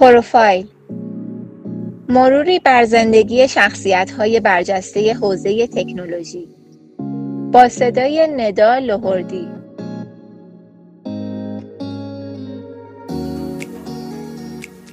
[0.00, 0.66] پروفایل.
[2.08, 6.48] مروری بر زندگی شخصیت های برجسته حوزه تکنولوژی.
[7.52, 9.48] با صدای ندا لهردی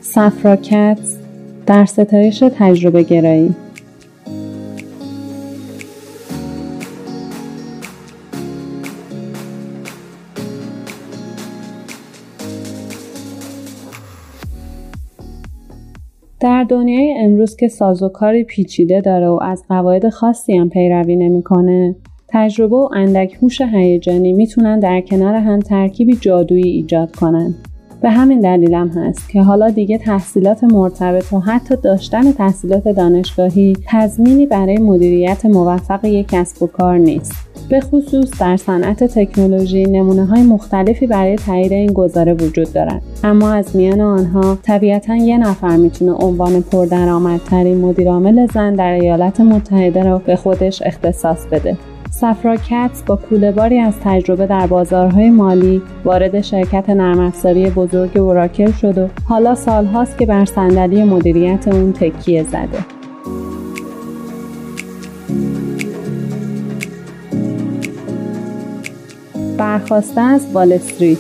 [0.02, 1.00] سفراکت
[1.66, 3.56] در ستایش تجربه گرایی
[16.46, 21.96] در دنیای امروز که سازوکاری پیچیده داره و از قواعد خاصی هم پیروی نمی‌کنه
[22.28, 27.56] تجربه و اندک هوش هیجانی می‌تونن در کنار هم ترکیبی جادویی ایجاد کنن.
[28.06, 34.46] به همین دلیلم هست که حالا دیگه تحصیلات مرتبط و حتی داشتن تحصیلات دانشگاهی تضمینی
[34.46, 37.34] برای مدیریت موفق یک کسب و کار نیست.
[37.70, 43.52] به خصوص در صنعت تکنولوژی نمونه های مختلفی برای تایید این گزاره وجود دارند اما
[43.52, 50.18] از میان آنها طبیعتا یه نفر می‌تونه عنوان پردرآمدترین مدیرعامل زن در ایالات متحده را
[50.18, 51.78] به خودش اختصاص بده
[52.12, 58.72] سفرا کتس با کولهباری از تجربه در بازارهای مالی وارد شرکت نرم افزاری بزرگ اوراکل
[58.72, 62.86] شد و حالا سالهاست که بر صندلی مدیریت اون تکیه زده.
[69.58, 71.18] برخواسته از وال استریت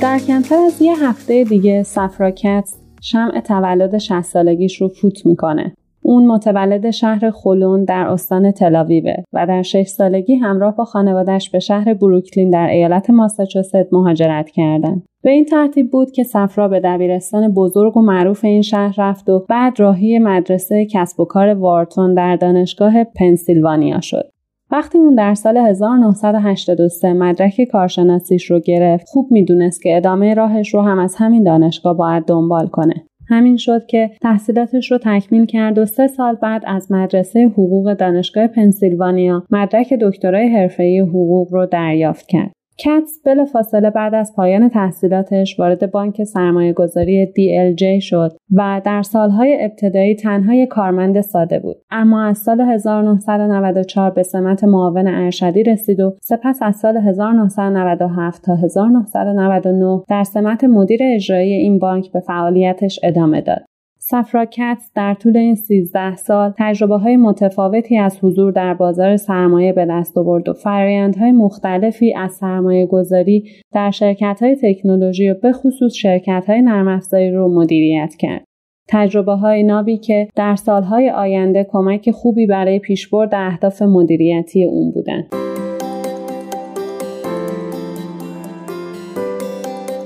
[0.00, 5.74] در کمتر از یه هفته دیگه سفرا کتس شمع تولد 60 سالگیش رو فوت می‌کنه.
[6.02, 11.58] اون متولد شهر خلون در استان تلاویوه و در 6 سالگی همراه با خانوادش به
[11.58, 15.02] شهر بروکلین در ایالت ماساچوست مهاجرت کردند.
[15.22, 19.46] به این ترتیب بود که سفرا به دبیرستان بزرگ و معروف این شهر رفت و
[19.48, 24.30] بعد راهی مدرسه کسب و کار وارتون در دانشگاه پنسیلوانیا شد.
[24.72, 30.82] وقتی اون در سال 1983 مدرک کارشناسیش رو گرفت خوب می‌دونست که ادامه راهش رو
[30.82, 32.94] هم از همین دانشگاه باید دنبال کنه
[33.28, 38.46] همین شد که تحصیلاتش رو تکمیل کرد و سه سال بعد از مدرسه حقوق دانشگاه
[38.46, 42.52] پنسیلوانیا مدرک دکترای حرفه‌ای حقوق رو دریافت کرد.
[42.84, 43.20] کتس
[43.52, 50.14] فاصله بعد از پایان تحصیلاتش وارد بانک سرمایه گذاری DLJ شد و در سالهای ابتدایی
[50.14, 51.76] تنها کارمند ساده بود.
[51.90, 58.54] اما از سال 1994 به سمت معاون ارشدی رسید و سپس از سال 1997 تا
[58.54, 63.69] 1999 در سمت مدیر اجرایی این بانک به فعالیتش ادامه داد.
[64.10, 69.86] سفراکت در طول این 13 سال تجربه های متفاوتی از حضور در بازار سرمایه به
[69.90, 75.92] دست آورد و فرایندهای مختلفی از سرمایه گذاری در شرکت های تکنولوژی و به خصوص
[75.92, 77.00] شرکت های نرم
[77.34, 78.44] رو مدیریت کرد.
[78.88, 85.34] تجربه های نابی که در سالهای آینده کمک خوبی برای پیشبرد اهداف مدیریتی اون بودند.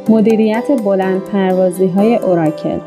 [0.09, 2.79] مدیریت بلند پروازی های اوراکل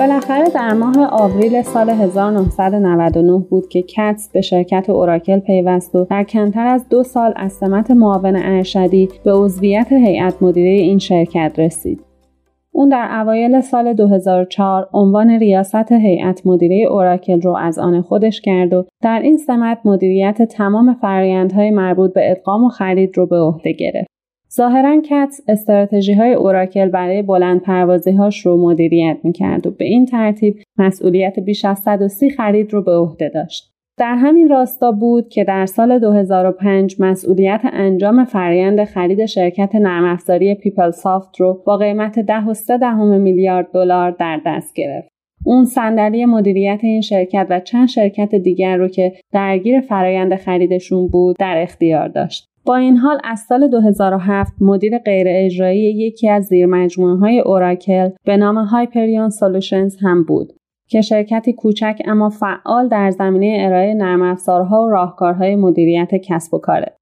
[0.00, 6.24] بالاخره در ماه آوریل سال 1999 بود که کتس به شرکت اوراکل پیوست و در
[6.24, 12.00] کمتر از دو سال از سمت معاون ارشدی به عضویت هیئت مدیره این شرکت رسید.
[12.72, 18.72] اون در اوایل سال 2004 عنوان ریاست هیئت مدیره اوراکل رو از آن خودش کرد
[18.72, 23.72] و در این سمت مدیریت تمام فرایندهای مربوط به ادغام و خرید رو به عهده
[23.72, 24.19] گرفت.
[24.54, 30.06] ظاهرا کتز استراتژی های اوراکل برای بلند پروازی هاش رو مدیریت می‌کرد و به این
[30.06, 33.70] ترتیب مسئولیت بیش از 130 خرید رو به عهده داشت.
[33.98, 40.54] در همین راستا بود که در سال 2005 مسئولیت انجام فرایند خرید شرکت نرم افزاری
[40.54, 45.08] PeopleSoft رو با قیمت 10.3 میلیارد دلار در دست گرفت.
[45.44, 51.36] اون صندلی مدیریت این شرکت و چند شرکت دیگر رو که درگیر فرایند خریدشون بود
[51.38, 52.49] در اختیار داشت.
[52.64, 58.10] با این حال از سال 2007 مدیر غیر اجرایی یکی از زیر مجموعه های اوراکل
[58.24, 60.52] به نام Hyperion Solutions هم بود
[60.88, 66.58] که شرکتی کوچک اما فعال در زمینه ارائه نرم افزارها و راهکارهای مدیریت کسب و
[66.58, 66.96] کاره.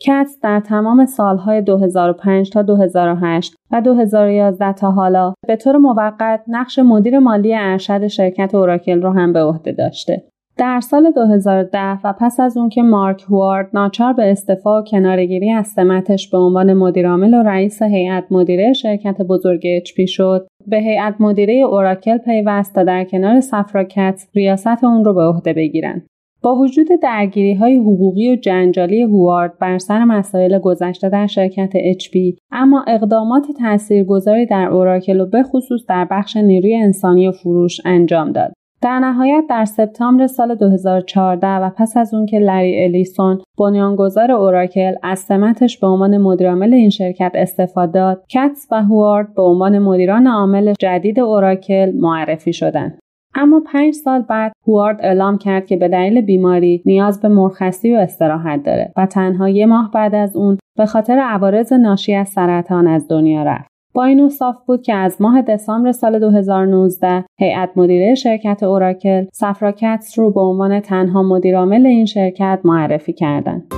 [0.00, 6.78] کتس در تمام سالهای 2005 تا 2008 و 2011 تا حالا به طور موقت نقش
[6.78, 10.22] مدیر مالی ارشد شرکت اوراکل رو هم به عهده داشته.
[10.56, 15.50] در سال 2010 و پس از اون که مارک هوارد ناچار به استعفا و کنارگیری
[15.50, 21.14] از سمتش به عنوان مدیرعامل و رئیس هیئت مدیره شرکت بزرگ اچ شد به هیئت
[21.20, 26.06] مدیره اوراکل پیوست تا در کنار سفراکت ریاست اون رو به عهده بگیرند
[26.42, 32.38] با وجود درگیری های حقوقی و جنجالی هوارد بر سر مسائل گذشته در شرکت HP
[32.52, 38.32] اما اقدامات تاثیرگذاری در اوراکل و به خصوص در بخش نیروی انسانی و فروش انجام
[38.32, 38.52] داد.
[38.84, 44.94] در نهایت در سپتامبر سال 2014 و پس از اون که لری الیسون بنیانگذار اوراکل
[45.02, 50.26] از سمتش به عنوان مدیرعامل این شرکت استفاده داد کتس و هوارد به عنوان مدیران
[50.26, 52.98] عامل جدید اوراکل معرفی شدند
[53.34, 57.98] اما پنج سال بعد هوارد اعلام کرد که به دلیل بیماری نیاز به مرخصی و
[57.98, 62.86] استراحت داره و تنها یه ماه بعد از اون به خاطر عوارض ناشی از سرطان
[62.86, 63.73] از دنیا رفت.
[63.94, 69.72] با این اوصاف بود که از ماه دسامبر سال 2019 هیئت مدیره شرکت اوراکل سفرا
[69.72, 73.74] کتس رو به عنوان تنها مدیرعامل این شرکت معرفی کردند.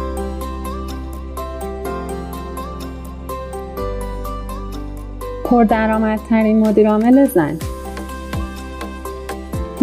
[5.44, 7.58] پردرآمدترین مدیرعامل زن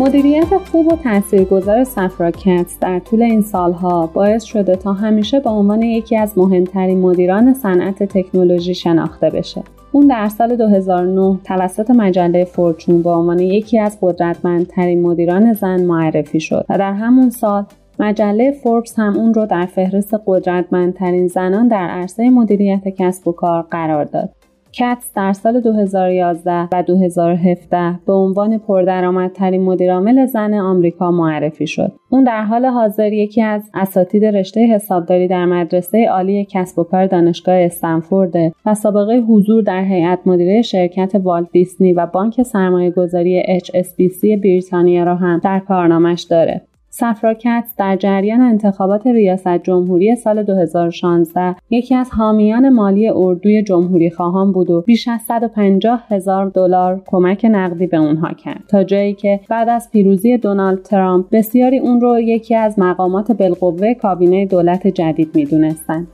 [0.04, 5.50] مدیریت خوب و تاثیرگذار سفرا کتس در طول این سالها باعث شده تا همیشه به
[5.50, 9.64] عنوان یکی از مهمترین مدیران صنعت تکنولوژی شناخته بشه.
[9.92, 16.40] اون در سال 2009 توسط مجله فورچون به عنوان یکی از قدرتمندترین مدیران زن معرفی
[16.40, 17.66] شد و در همون سال
[18.00, 23.62] مجله فوربس هم اون رو در فهرست قدرتمندترین زنان در عرصه مدیریت کسب و کار
[23.62, 24.30] قرار داد.
[24.76, 31.92] کتس در سال 2011 و 2017 به عنوان پردرآمدترین مدیرعامل زن آمریکا معرفی شد.
[32.10, 37.06] اون در حال حاضر یکی از اساتید رشته حسابداری در مدرسه عالی کسب و کار
[37.06, 38.36] دانشگاه استنفورد
[38.66, 45.04] و سابقه حضور در هیئت مدیره شرکت والت دیسنی و بانک سرمایه گذاری HSBC بریتانیا
[45.04, 46.62] را هم در کارنامش داره.
[46.96, 54.52] سفراکت در جریان انتخابات ریاست جمهوری سال 2016 یکی از حامیان مالی اردوی جمهوری خواهان
[54.52, 59.40] بود و بیش از 150 هزار دلار کمک نقدی به اونها کرد تا جایی که
[59.50, 65.36] بعد از پیروزی دونالد ترامپ بسیاری اون رو یکی از مقامات بالقوه کابینه دولت جدید
[65.36, 66.08] می‌دونستند.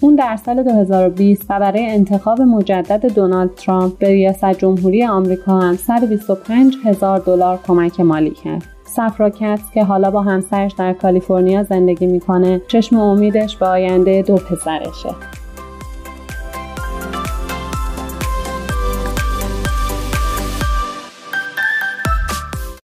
[0.00, 5.76] اون در سال 2020 و برای انتخاب مجدد دونالد ترامپ به ریاست جمهوری آمریکا هم
[5.76, 8.81] 125 هزار دلار کمک مالی کرد.
[8.96, 9.30] سفرا
[9.74, 15.41] که حالا با همسرش در کالیفرنیا زندگی می‌کنه چشم امیدش به آینده دو پسرشه.